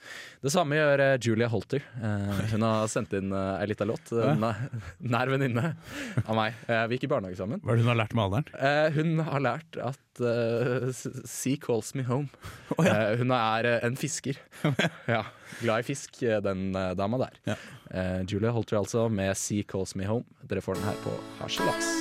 [0.43, 1.86] Det samme gjør eh, Julia Holter.
[2.01, 4.12] Eh, hun har sendt inn ei lita låt.
[4.13, 4.34] Ja.
[5.13, 5.73] Nær venninne
[6.25, 6.58] av meg.
[6.67, 7.62] Eh, vi gikk i barnehage sammen.
[7.63, 8.49] Hva er det hun har lært med alderen?
[8.58, 9.99] Eh, hun har lært at
[10.93, 12.29] Sea calls me home.
[12.77, 14.38] Eh, hun er eh, en fisker.
[15.10, 15.23] ja,
[15.62, 17.39] Glad i fisk, eh, den eh, dama der.
[17.53, 17.56] Ja.
[17.93, 20.25] Eh, Julia Holter altså med Sea calls me home.
[20.49, 21.91] Dere får den her på Harselas.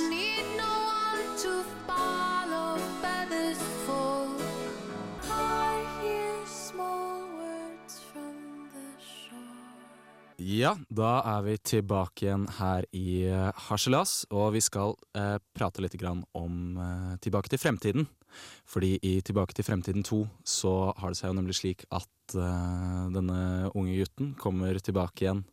[10.43, 15.85] Ja, da er vi tilbake igjen her i eh, Harselas, og vi skal eh, prate
[15.85, 18.09] litt grann om eh, Tilbake til fremtiden.
[18.65, 23.01] Fordi i Tilbake til fremtiden 2 så har det seg jo nemlig slik at eh,
[23.13, 25.43] denne unge gutten kommer tilbake igjen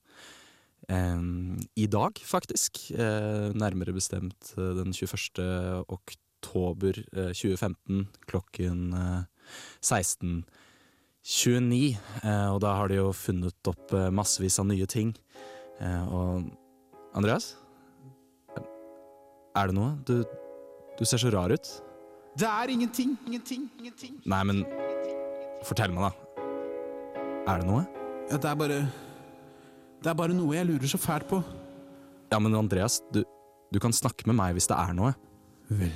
[0.89, 2.91] i dag, faktisk.
[2.91, 5.85] Eh, nærmere bestemt eh, den 21.
[5.89, 9.23] oktober eh, 2015 klokken eh,
[9.81, 10.45] 16.
[11.21, 15.13] 29, eh, og da har de jo funnet opp massevis av nye ting.
[15.81, 16.49] Eh, og
[17.15, 17.53] Andreas?
[19.57, 19.95] Er det noe?
[20.07, 20.23] Du,
[20.99, 21.71] du ser så rar ut.
[22.39, 24.19] Det er ingenting, ingenting, ingenting.
[24.31, 24.65] Nei, men
[25.67, 26.43] fortell meg, da.
[27.51, 27.85] Er det noe?
[28.31, 28.83] Ja, det er bare
[30.01, 31.43] Det er bare noe jeg lurer så fælt på.
[32.33, 33.21] Ja, men Andreas, du,
[33.73, 35.13] du kan snakke med meg hvis det er noe.
[35.69, 35.93] Vel,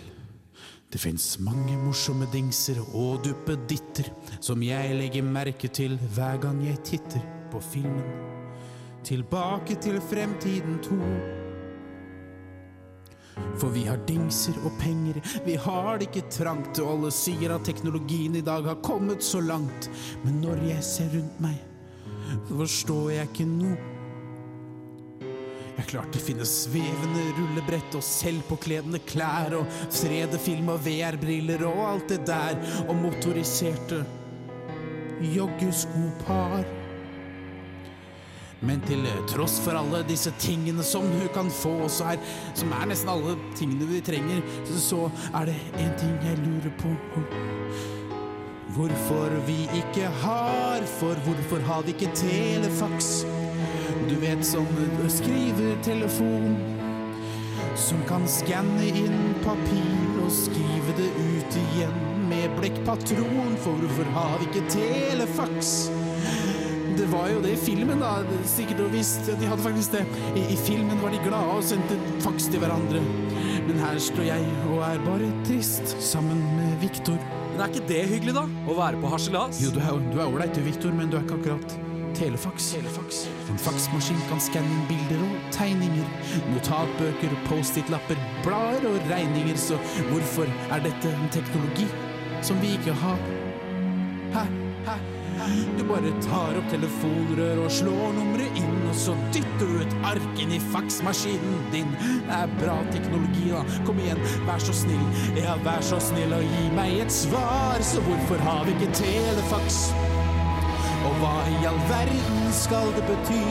[0.92, 4.10] det fins mange morsomme dingser og duppeditter
[4.44, 8.04] som jeg legger merke til hver gang jeg titter på filmen.
[9.04, 10.98] Tilbake til fremtiden to.
[13.58, 17.66] For vi har dingser og penger, vi har det ikke trangt, og alle sier at
[17.66, 19.90] teknologien i dag har kommet så langt.
[20.22, 21.58] Men når jeg ser rundt meg,
[22.52, 23.93] forstår jeg ikke noe.
[25.84, 32.14] Jeg klart det finnes svevende rullebrett og selvpåkledende klær og 3D-film og VR-briller og alt
[32.14, 33.98] det der, og motoriserte
[35.34, 36.64] joggeskopar.
[38.64, 41.74] Men til tross for alle disse tingene som du kan få,
[42.08, 42.16] er,
[42.56, 44.40] som er nesten alle tingene vi trenger,
[44.72, 46.96] så er det én ting jeg lurer på.
[48.72, 53.26] Hvorfor vi ikke har, for hvorfor har vi ikke telefax?
[54.08, 54.66] Du vet som
[55.08, 56.56] skrivetelefon,
[57.76, 61.94] som kan skanne inn papir og skrive det ut igjen
[62.28, 65.70] med blekkpatron, for hvorfor har vi ikke telefaks?
[66.98, 68.18] Det var jo det i filmen, da.
[68.48, 69.24] Sikkert og visst.
[69.40, 70.04] De hadde faktisk det.
[70.36, 73.00] I, I filmen var de glade og sendte faks til hverandre.
[73.64, 77.16] Men her står jeg og er bare trist, sammen med Viktor.
[77.54, 78.44] Men er ikke det hyggelig, da?
[78.68, 79.64] Å være på harselas?
[79.64, 82.74] Jo, du er du ålreit, du, Viktor, men du er ikke akkurat telefax.
[83.50, 86.10] En faksmaskin kan skanne bilder og tegninger.
[86.52, 89.56] Notatbøker, Post-It-lapper, blader og regninger.
[89.56, 89.78] Så
[90.10, 91.88] hvorfor er dette en teknologi
[92.42, 93.18] som vi ikke har?
[94.34, 94.46] Hæ?
[95.78, 100.42] Du bare tar opp telefonrør og slår nummeret inn, og så dytter du et ark
[100.42, 101.90] inn i faksmaskinen din.
[101.98, 103.64] Det er bra teknologi, da.
[103.88, 105.04] Kom igjen, vær så snill.
[105.40, 107.82] Ja, vær så snill og gi meg et svar.
[107.82, 109.88] Så hvorfor har vi ikke telefax?
[111.20, 113.42] Hva i all verden skal det bety?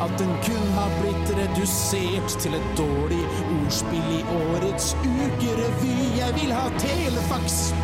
[0.00, 3.20] At den kun har blitt redusert til et dårlig
[3.58, 5.96] ordspill i årets ukerevy.
[6.16, 7.74] Jeg vil ha telefax!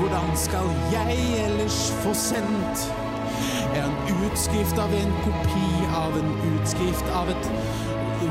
[0.00, 2.86] Hvordan skal jeg ellers få sendt
[3.76, 3.92] en
[4.24, 7.50] utskrift av en kopi av en utskrift av et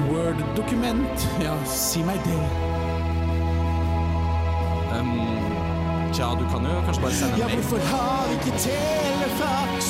[0.09, 1.29] Word-dokument?
[1.45, 2.41] Ja, si meg det.
[4.97, 5.68] Um,
[6.13, 9.81] tja, du kan jo kanskje bare sende en Ja, hvorfor har vi ikke telefax?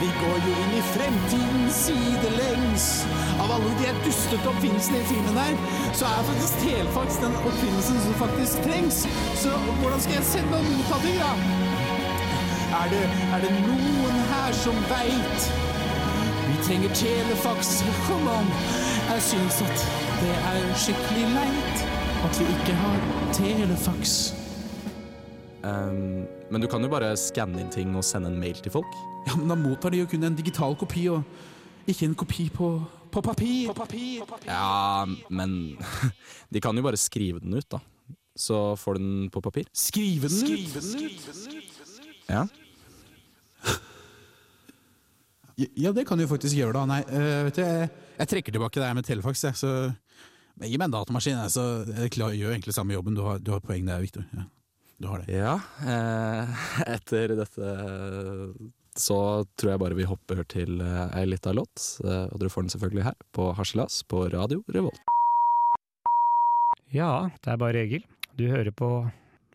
[0.00, 2.86] Vi går jo inn i fremtiden sidelengs.
[3.42, 5.54] Av alle de dustete oppfinnelsene i filmen her,
[5.98, 8.98] så er faktisk telefax den oppfinnelsen som faktisk trengs.
[9.42, 11.32] Så hvordan skal jeg sende og motta ting, da?
[12.80, 13.04] Er det,
[13.34, 15.50] er det noen her som veit?
[16.48, 17.76] Vi trenger telefax.
[18.08, 18.50] Come on.
[19.10, 19.86] Jeg syns at
[20.20, 21.86] det er skikkelig leit
[22.26, 22.98] at vi ikke har
[23.32, 24.34] telefax.
[25.66, 28.92] Um, men du kan jo bare skanne inn ting og sende en mail til folk.
[29.26, 31.24] Ja, men da mottar de jo kun en digital kopi, og
[31.90, 32.70] ikke en kopi på,
[33.10, 33.72] på papir.
[34.46, 35.76] Ja, men
[36.52, 37.82] de kan jo bare skrive den ut, da.
[38.36, 39.66] Så får du den på papir.
[39.72, 41.62] Skrive den ut?
[42.26, 42.40] Ja.
[45.54, 46.80] Ja, det kan du jo faktisk gjøre, da.
[46.90, 49.56] Nei, uh, vet du, jeg, jeg trekker tilbake det her med telefax, jeg.
[49.56, 49.70] Så
[50.58, 53.14] gi meg en datamaskin, jeg, så jeg gjør egentlig samme jobben.
[53.16, 54.26] Du har, du har poeng der, Victor.
[54.34, 54.48] Ja,
[54.98, 55.36] du har det.
[55.36, 57.72] Ja, eh, etter dette
[58.96, 61.76] så tror jeg bare vi hopper til eh, ei lita låt.
[62.04, 65.00] Eh, og dere får den selvfølgelig her, på Harselas på Radio Revolt.
[66.94, 68.06] Ja, det er bare Egil.
[68.38, 69.08] Du hører på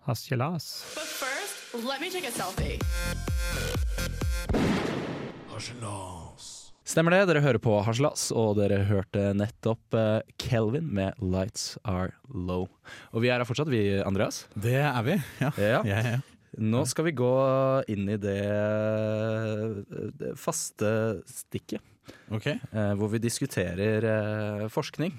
[0.05, 0.85] Harselas.
[0.93, 2.79] But first, let me take a selfie.
[6.91, 12.11] Stemmer det, dere hører på Haslas, og dere hørte nettopp eh, Kelvin med 'Lights Are
[12.27, 12.67] Low'.
[13.13, 14.41] Og vi er her fortsatt, vi, Andreas.
[14.59, 15.15] Det er vi.
[15.39, 15.51] Ja.
[15.61, 15.79] Ja.
[15.87, 16.19] Ja, ja.
[16.59, 17.29] Nå skal vi gå
[17.93, 18.41] inn i det,
[20.19, 20.89] det faste
[21.31, 21.79] stikket.
[22.33, 22.47] Ok.
[22.51, 25.13] eh, hvor vi diskuterer eh, forskning.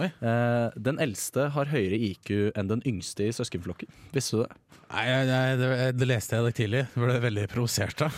[0.00, 3.90] Eh, den eldste har høyere IQ enn den yngste i søskenflokken.
[4.14, 4.52] Visste du det?
[4.90, 6.84] Nei, jeg- det, det leste jeg litt tidlig.
[6.94, 8.14] Det ble veldig provosert av.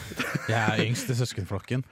[0.48, 1.86] Jeg er yngst i søskenflokken.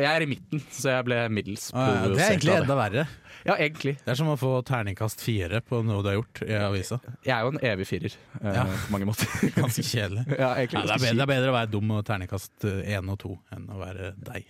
[0.00, 3.04] Jeg er i midten, så jeg ble middels Ah, ja, Det er egentlig enda verre.
[3.44, 3.98] Ja, egentlig.
[4.00, 6.96] Det er som å få terningkast fire på noe du har gjort i avisa.
[7.26, 8.64] Jeg er jo en evig firer eh, Ja.
[8.64, 9.28] på mange måter.
[9.58, 10.24] Ganske kjedelig.
[10.40, 13.34] ja, det, er bedre, det er bedre å være dum og terningkast én og to
[13.52, 14.48] enn å være deg.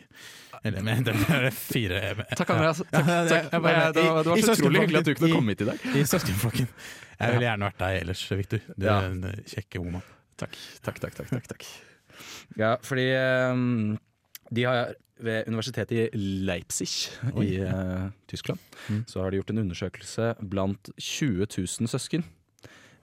[0.65, 1.99] Eller men, det er fire.
[2.39, 2.85] Takk, Andreas.
[2.87, 3.11] Takk, takk.
[3.11, 5.65] Eh, Det var, det var i- i så utrolig hyggelig at du kunne komme hit
[5.67, 5.83] i dag.
[5.91, 6.69] I søskenflokken.
[7.19, 8.63] Jeg ville gjerne vært deg ellers, Victor.
[8.79, 10.07] Du er en kjekke ung mann.
[10.39, 10.55] Takk,
[10.87, 11.19] takk, takk.
[11.19, 11.67] takk, takk.
[12.59, 13.99] Ja, fordi ehm,
[14.51, 16.89] De har ved universitetet i Leipzig
[17.39, 18.59] i uh, Tyskland
[19.07, 22.25] så har de gjort en undersøkelse blant 20 000 søsken.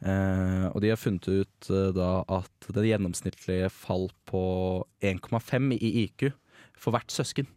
[0.02, 4.44] Uh, og de har funnet ut uh, da at det gjennomsnittlige fall på
[5.06, 6.32] 1,5 i IQ
[6.74, 7.50] for hvert søsken.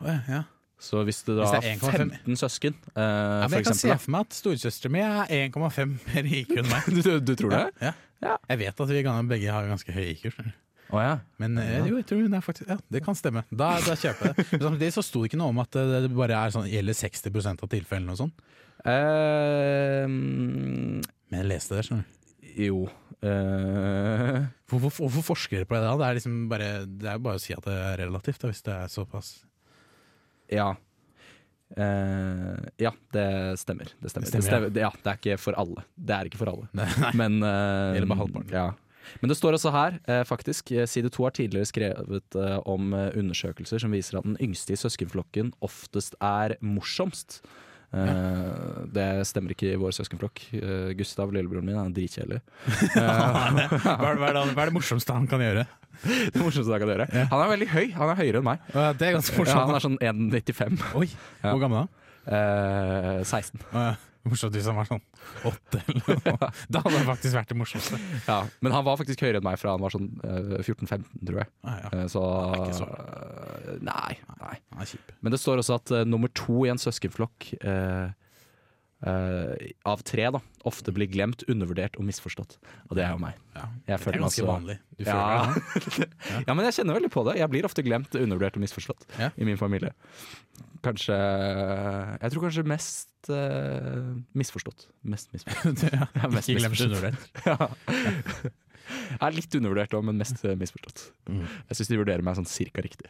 [0.00, 0.42] Oh, ja, ja.
[0.78, 4.14] Så hvis du da er 1,5 15 søsken, uh, Ja, men jeg kan se for
[4.14, 6.90] meg at storesøstera mi er 1,5 mer i IQ enn meg.
[6.90, 7.64] Du, du, du tror det?
[7.82, 7.94] Ja.
[8.24, 8.36] Ja.
[8.48, 10.30] Jeg vet at vi begge har ganske høy IQ.
[10.30, 10.54] skjønner
[10.94, 11.14] Å ja.
[11.42, 13.42] Men eh, jo, jeg tror det faktisk Ja, det kan stemme.
[13.50, 14.46] Da, da kjøper jeg det.
[14.52, 17.64] Men samtidig så sto det ikke noe om at det bare er sånn, gjelder 60%
[17.66, 18.34] av tilfellene og sånn.
[18.84, 21.00] Eh, mm,
[21.32, 22.60] Men jeg leste det, skjønner du.
[22.68, 22.84] jo
[23.24, 25.92] Uh, Hvorfor, hvorfor forsker dere på det da?
[25.96, 28.60] Det er liksom bare Det er bare å si at det er relativt, da, hvis
[28.66, 29.30] det er såpass
[30.52, 30.66] Ja.
[31.74, 33.24] Uh, ja, det
[33.62, 33.88] stemmer.
[33.96, 34.28] Det stemmer.
[34.28, 35.86] Det stemmer, Det ja, det er ikke for alle.
[35.96, 36.68] Det er ikke for alle.
[36.76, 37.12] Nei, nei.
[37.22, 38.52] Men, uh, Eller bare halvparten.
[38.52, 38.66] Ja.
[39.20, 42.92] Men det står også her, eh, faktisk, eh, side to har tidligere skrevet eh, om
[42.94, 47.40] undersøkelser som viser at den yngste i søskenflokken oftest er morsomst.
[47.94, 50.40] Eh, Det stemmer ikke i vår søskenflokk.
[50.98, 52.40] Gustav, lillebroren min, er dritkjedelig.
[52.94, 55.66] hva, hva, hva er det morsomste han kan gjøre?
[56.34, 57.06] Det morsomste Han kan gjøre.
[57.30, 57.84] Han er veldig høy.
[57.94, 58.64] Han er høyere enn meg.
[58.74, 59.60] Ja, det er ganske Ja, morsomt.
[59.68, 60.82] han er sånn 1,95.
[60.98, 61.06] Oi,
[61.44, 61.52] Ja.
[61.54, 61.92] Hvor gammel er han?
[62.34, 63.62] Eh, 16.
[63.70, 63.94] Å, ja.
[64.24, 65.02] Morsomt hvis han var sånn
[65.50, 66.48] åtte eller noe.
[66.72, 67.98] Da hadde det faktisk vært det morsomste.
[68.24, 71.42] Ja, men han var faktisk høyere enn meg fra han var sånn eh, 14-15, tror
[71.42, 71.50] jeg.
[71.68, 71.90] Ah, ja.
[71.98, 72.22] Eh, så
[72.54, 72.88] Han så-
[73.84, 74.16] Nei.
[74.28, 74.38] Nei.
[74.40, 74.56] nei.
[74.78, 75.14] Han er.
[75.20, 78.12] Men det står også at uh, nummer to i en søskenflokk eh,
[79.02, 82.56] eh, av tre da, ofte blir glemt, undervurdert og misforstått.
[82.88, 83.38] Og det er jo meg.
[83.56, 83.66] Ja.
[83.86, 84.78] Det er ganske så- vanlig.
[84.98, 85.52] Ja.
[85.98, 86.08] det?
[86.48, 87.38] ja, men jeg kjenner veldig på det.
[87.40, 89.30] Jeg blir ofte glemt, undervurdert og misforstått Ja.
[89.36, 89.92] i min familie.
[90.84, 94.86] Kanskje Jeg tror kanskje mest uh, misforstått.
[95.02, 95.86] Mest misforstått.
[95.92, 96.06] ja.
[96.14, 97.30] Ja, mest Ikke glemt undervurdert.
[97.48, 98.52] Ja.
[98.84, 101.06] Jeg er litt undervurdert òg, men mest misforstått.
[101.32, 101.46] Mm.
[101.70, 103.08] Jeg syns de vurderer meg sånn cirka riktig.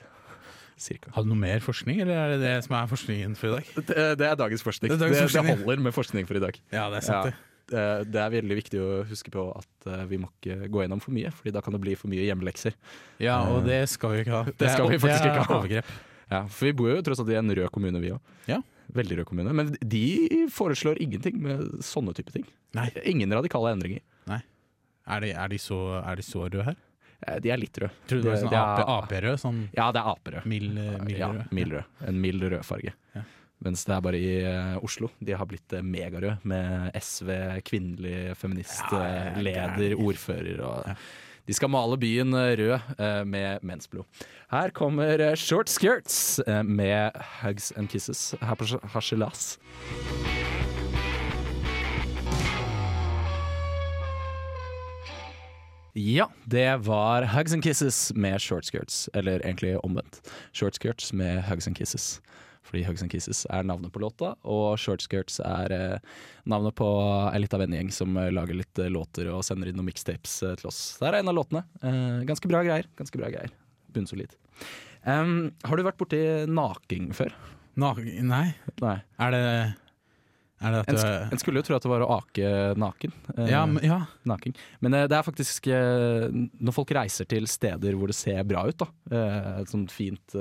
[0.81, 1.11] Cirka.
[1.15, 3.73] Har du noe mer forskning, eller er det det som er forskningen for i dag?
[3.91, 4.91] Det, det er dagens forskning.
[4.91, 6.59] Det er dagens det, det, holder med forskning for i dag.
[6.75, 7.09] Ja, det er Ja.
[7.11, 7.35] sant det.
[7.65, 7.83] Det,
[8.13, 11.17] det er veldig viktig å huske på at eh, vi må ikke gå gjennom for
[11.17, 12.75] mye, Fordi da kan det bli for mye hjemmelekser.
[13.25, 14.43] Ja, og det skal vi ikke ha.
[14.51, 15.61] Det skal vi faktisk ikke ha.
[15.63, 15.95] Overgrep.
[16.29, 18.35] Ja, For vi bor jo tross alt i en rød kommune, vi òg.
[18.51, 18.59] Ja.
[18.93, 19.55] Veldig rød kommune.
[19.57, 20.05] Men de
[20.53, 22.45] foreslår ingenting med sånne type ting.
[22.77, 22.91] Nei.
[23.09, 24.05] Ingen radikale endringer.
[25.05, 26.77] Er de, er, de så, er de så røde her?
[27.27, 27.91] Eh, De er litt røde.
[28.09, 29.39] Tror du det var sånn det er- AP AP-rød?
[29.41, 30.45] Sånn Ja, det er aperød.
[30.47, 31.85] mild, eh, mild ja, mild rød.
[32.09, 32.93] En mild rød farge.
[33.15, 33.23] Ja.
[33.65, 35.11] Mens det er bare i eh, Oslo.
[35.23, 40.97] De har blitt uh, megarød med SV, kvinnelig feminist, Ja, ja, ordfører og.
[41.47, 44.05] De skal male byen rød med mensblod.
[44.51, 49.59] Her kommer Short Skirts med Hugs and Kisses her på Harselas.
[55.95, 59.09] Ja, det var Hugs and Kisses med shortskirts.
[59.15, 60.21] Eller egentlig omvendt.
[60.53, 62.21] Shortskirts med Hugs and Kisses.
[62.65, 66.15] Fordi Hugs and Kisses er navnet på låta, og Shortskirts er eh,
[66.49, 66.87] navnet på
[67.29, 70.55] ei lita vennegjeng som eh, lager litt eh, låter og sender inn noen mixtapes eh,
[70.59, 70.81] til oss.
[70.99, 71.63] Det er en av låtene.
[71.85, 72.89] Eh, ganske bra greier.
[72.99, 73.53] Ganske bra greier.
[73.95, 74.33] Bunnsolid.
[75.05, 77.37] Um, har du vært borti naking før?
[77.79, 78.17] Naking?
[78.31, 78.47] nei,
[78.81, 78.97] Nei.
[79.21, 79.45] er det
[80.65, 83.13] En, en skulle jo tro at det var å ake naken.
[83.37, 84.01] eh, ja, men, ja.
[84.29, 84.55] Naken.
[84.85, 88.65] Men eh, det er faktisk eh, når folk reiser til steder hvor det ser bra
[88.69, 88.89] ut, da.
[89.13, 90.39] Eh, et sånt fint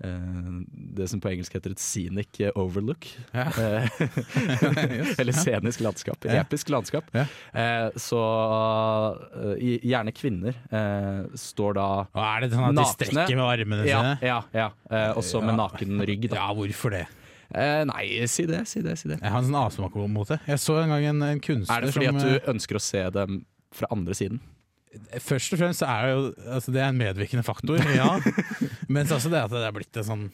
[0.00, 3.04] Det som på engelsk heter et scenic overlook.
[3.36, 3.50] Ja.
[5.20, 6.24] Eller scenisk landskap.
[6.24, 6.40] Ja.
[6.40, 7.04] Episk landskap.
[7.12, 7.26] Ja.
[8.00, 8.22] Så
[9.60, 10.56] gjerne kvinner
[11.36, 12.24] står da nakne.
[12.30, 14.16] er det sånn at de strekker med armene sine?
[14.24, 14.70] ja, ja.
[14.88, 16.30] Eh, også med naken rygg.
[16.32, 16.46] Da.
[16.46, 17.04] Ja, hvorfor det?
[17.50, 18.94] Eh, nei, si det, si det.
[19.00, 20.38] si det Jeg har en sånn avsmak mot det.
[20.46, 22.78] Jeg så en gang en, en kunstner Er det fordi som at eh, du ønsker
[22.78, 23.40] å se dem
[23.74, 24.38] fra andre siden?
[25.22, 26.22] Først og fremst er det jo
[26.56, 28.12] altså Det er en medvirkende faktor, ja.
[28.94, 30.30] Mens også det at det er blitt en sånn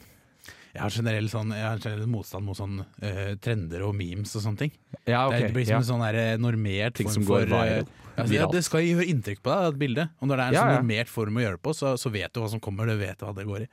[0.77, 4.43] jeg har generell, sånn, jeg har generell motstand mot sånn uh, trender og memes og
[4.43, 4.73] sånne ting.
[5.09, 5.79] Ja, er- det blir som ja.
[5.81, 7.87] en sånn der, eh, normert Ting form for eh, viral.
[8.35, 10.05] ja, det, skal gjøre inntrykk på deg, et bilde.
[10.21, 12.11] Og når det er en Ja, sånn normert form å gjøre det på, så, så
[12.13, 12.91] vet du hva som kommer.
[12.91, 13.69] Du vet hva det går i.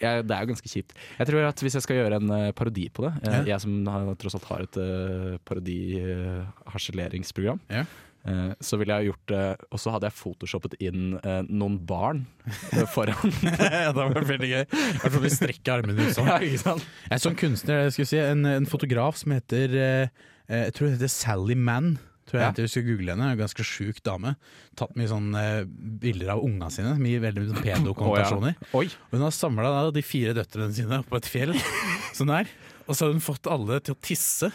[0.00, 0.92] jeg, det er jo ganske kjipt.
[1.18, 3.40] Jeg tror at Hvis jeg skal gjøre en uh, parodi på det, Jeg, Ja.
[3.54, 7.84] jeg som har, tross alt har et uh, parodi-harseleringsprogram, Ja.
[8.26, 12.24] eh, så ville jeg gjort det Og så hadde jeg photoshoppet inn eh, noen barn
[12.72, 13.32] eh, foran.
[13.58, 14.64] ja, det var veldig gøy.
[14.64, 16.28] I hvert fall vi strekker armene ut sånn.
[16.32, 16.84] ja, ikke sant?
[17.08, 20.08] Jeg er sånn kunstner, jeg skulle si, en, en fotograf som heter eh,
[20.48, 21.96] eh, Jeg tror det heter Sally Mann.
[22.28, 22.52] Tror jeg Ja.
[22.60, 24.34] jeg skulle google henne, en ganske sjuk dame.
[24.76, 25.64] Tatt mye sånne eh,
[26.02, 28.58] bilder av unga sine, mye veldig mye pedokonnotasjoner.
[28.76, 28.86] Oi.
[28.86, 31.54] Og hun har samla de fire døtrene sine på et fjell
[32.18, 32.50] sånn der.
[32.88, 34.48] Og så har hun fått alle til å tisse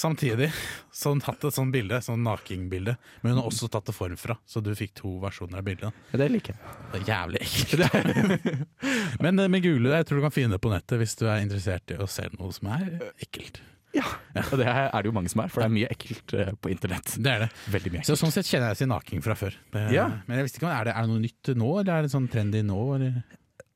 [0.00, 0.48] samtidig.
[0.94, 2.94] Så hun hatt et sånt bilde, sånn nakenbilde.
[3.20, 5.92] Men hun har også tatt det forfra, så du fikk to versjoner av bildet.
[6.14, 6.78] Det liker jeg.
[6.94, 8.48] Det er jævlig ekkelt.
[9.24, 11.44] Men eh, med det, jeg tror du kan finne det på nettet hvis du er
[11.44, 13.60] interessert i å se noe som er ekkelt.
[14.50, 16.72] Og det er det jo mange som er, for det er mye ekkelt eh, på
[16.72, 17.14] internett.
[17.22, 17.48] Det er det.
[17.74, 19.56] Veldig mye Så sånn sett kjenner jeg seg naken fra før.
[19.94, 20.08] Ja.
[20.26, 22.12] Men jeg visste ikke om er det, er det noe nytt nå, eller er det
[22.14, 22.80] sånn trendy nå?
[22.98, 23.22] Eller?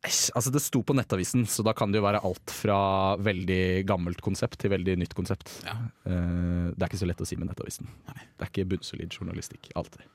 [0.08, 2.78] Altså Det sto på Nettavisen, så da kan det jo være alt fra
[3.18, 5.50] veldig gammelt konsept til veldig nytt konsept.
[5.66, 5.74] Ja.
[6.06, 7.90] Eh, det er ikke så lett å si med Nettavisen.
[8.06, 10.06] Det er ikke bunnsolid journalistikk alltid.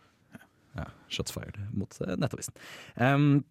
[0.74, 2.56] Ja, shots fired mot eh, Nettavisen.
[2.96, 3.44] Em,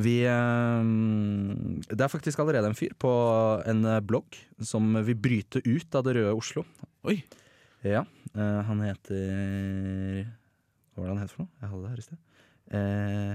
[0.00, 3.12] vi Det er faktisk allerede en fyr på
[3.68, 6.64] en eh, blogg som vil bryte ut av det røde Oslo.
[7.04, 7.18] Oi.
[7.82, 10.26] Ja, eh, han heter
[10.94, 11.52] Hva var det han het for noe?
[11.60, 12.20] Jeg hadde det her i sted.
[12.72, 13.34] Eh,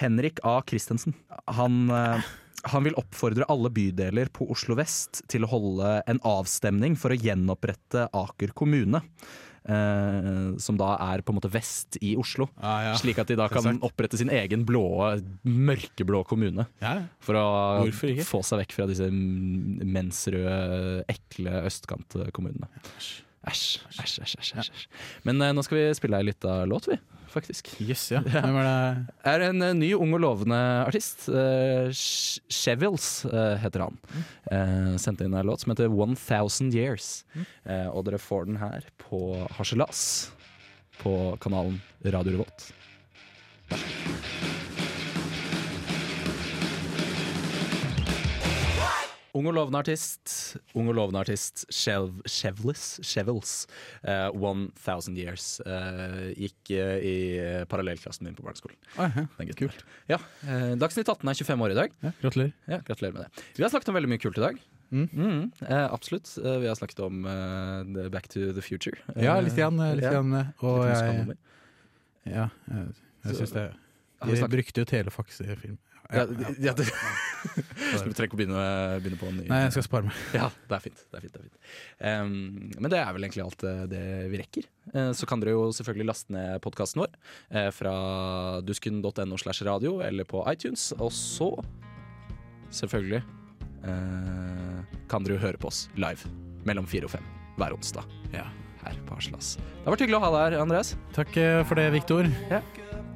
[0.00, 0.60] Henrik A.
[0.66, 1.14] Christensen.
[1.56, 2.30] Han, eh,
[2.72, 7.18] han vil oppfordre alle bydeler på Oslo vest til å holde en avstemning for å
[7.18, 9.02] gjenopprette Aker kommune.
[9.68, 12.46] Eh, som da er på en måte vest i Oslo.
[12.56, 12.94] Ah, ja.
[13.00, 14.84] Slik at de da kan opprette sin egen blå,
[15.44, 16.64] mørkeblå kommune.
[16.80, 16.94] Ja.
[17.24, 17.46] For å
[18.26, 22.70] få seg vekk fra disse mensrøde, ekle østkantkommunene.
[23.50, 24.36] Æsj, æsj, æsj.
[24.40, 24.84] æsj, æsj.
[25.28, 26.96] Men eh, nå skal vi spille ei lita låt, vi.
[27.30, 27.70] Faktisk.
[27.78, 28.20] Yes, ja.
[28.26, 29.14] Hvem er det?
[29.30, 31.28] Er en eh, ny, ung og lovende artist.
[31.30, 34.00] Uh, Shevils uh, heter han.
[34.50, 37.22] Uh, sendte inn en låt som heter 1000 Years.
[37.64, 40.02] Eh, og dere får den her på Harselas
[41.00, 42.70] på kanalen Radio Revolt.
[49.38, 50.32] Ung og lovende artist,
[50.74, 53.52] ung og lovende artist Shev, Chevlis, Shevels.
[54.02, 55.44] Uh, 1000 Years.
[55.62, 57.14] Uh, gikk uh, i
[57.70, 58.74] parallellklassen min på barneskolen.
[58.98, 59.54] Ah, ja.
[59.60, 59.84] Kult.
[60.10, 61.94] Ja, eh, Dagsnytt 18 er 25 år i dag.
[62.02, 62.52] Ja, gratulerer.
[62.66, 63.44] Ja, gratulerer med det.
[63.58, 64.58] Vi har snakket om veldig mye kult i dag.
[64.90, 65.04] Mm.
[65.14, 66.32] Mm, eh, absolutt.
[66.42, 68.98] Eh, vi har snakket om eh, Back to the Future.
[69.14, 69.54] Ja, Eh, litt.
[69.54, 69.78] igjen.
[69.94, 70.16] litt ja.
[70.16, 71.38] igjen og Litt jeg, musikalnummer.
[72.26, 72.88] ja, jeg,
[73.28, 73.68] jeg syns det
[74.26, 75.78] De brukte jo telefax i film.
[76.10, 76.26] Ja,
[76.58, 76.88] ja, det,
[77.98, 78.64] Så du trenger ikke å begynne,
[79.02, 80.18] begynne på en ny Nei, jeg skal spare meg.
[80.38, 81.02] Ja, det er fint.
[81.08, 81.72] Det er fint, det er fint.
[82.00, 82.34] Um,
[82.76, 84.68] men det er vel egentlig alt eh, det vi rekker.
[84.92, 87.14] Uh, så kan dere jo selvfølgelig laste ned podkasten vår
[87.56, 87.94] uh, fra
[88.66, 90.90] dusken.no slash radio eller på iTunes.
[90.98, 91.50] Og så,
[92.82, 93.22] selvfølgelig,
[93.86, 96.30] uh, kan dere jo høre på oss live
[96.68, 97.26] mellom fire og fem
[97.60, 98.46] hver onsdag Ja.
[98.84, 100.94] her på Arslas Det har vært hyggelig å ha deg her, Andreas.
[101.16, 101.34] Takk
[101.68, 102.30] for det, Viktor.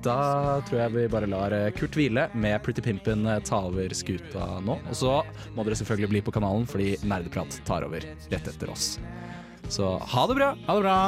[0.05, 3.95] Da tror jeg vi bare lar eh, Kurt hvile med Pretty Pimpen eh, ta over
[3.97, 4.77] skuta nå.
[4.91, 5.15] Og så
[5.57, 8.99] må dere selvfølgelig bli på kanalen, fordi Nerdeprat tar over rett etter oss.
[9.73, 10.53] Så ha det bra!
[10.69, 10.99] Ha det bra.